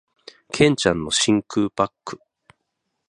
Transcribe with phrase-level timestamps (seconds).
[0.51, 2.19] 剣ちゃんの真空パック